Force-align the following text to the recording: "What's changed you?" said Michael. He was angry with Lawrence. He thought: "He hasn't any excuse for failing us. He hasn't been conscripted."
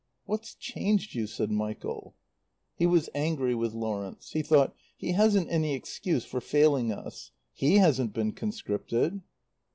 "What's 0.25 0.55
changed 0.55 1.13
you?" 1.13 1.27
said 1.27 1.51
Michael. 1.51 2.15
He 2.75 2.87
was 2.87 3.07
angry 3.13 3.53
with 3.53 3.75
Lawrence. 3.75 4.31
He 4.31 4.41
thought: 4.41 4.73
"He 4.97 5.11
hasn't 5.11 5.51
any 5.51 5.75
excuse 5.75 6.25
for 6.25 6.41
failing 6.41 6.91
us. 6.91 7.29
He 7.53 7.75
hasn't 7.77 8.11
been 8.11 8.31
conscripted." 8.31 9.21